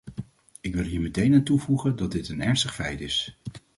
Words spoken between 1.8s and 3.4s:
dat dit een ernstig feit is.